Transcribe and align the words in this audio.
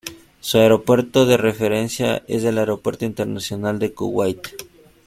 Su 0.39 0.57
aeropuerto 0.57 1.27
de 1.27 1.37
referencia 1.37 2.23
es 2.27 2.43
el 2.43 2.57
Aeropuerto 2.57 3.05
Internacional 3.05 3.77
de 3.77 3.93
Kuwait. 3.93 4.47